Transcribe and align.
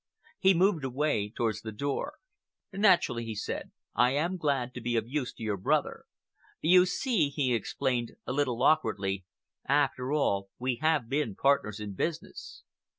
He 0.39 0.55
moved 0.55 0.83
away 0.83 1.29
towards 1.29 1.61
the 1.61 1.71
door. 1.71 2.15
"Naturally," 2.73 3.23
he 3.23 3.35
said, 3.35 3.69
"I 3.93 4.13
am 4.15 4.35
glad 4.35 4.73
to 4.73 4.81
be 4.81 4.95
of 4.95 5.07
use 5.07 5.31
to 5.33 5.43
your 5.43 5.57
brother. 5.57 6.05
You 6.59 6.87
see," 6.87 7.29
he 7.29 7.53
explained, 7.53 8.13
a 8.25 8.33
little 8.33 8.63
awkwardly, 8.63 9.25
"after 9.67 10.11
all, 10.11 10.49
we 10.57 10.77
have 10.77 11.07
been 11.07 11.35
partners 11.35 11.79
in 11.79 11.93
business." 11.93 12.63